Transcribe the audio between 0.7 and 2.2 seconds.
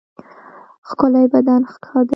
ښکلی بدن ښه دی.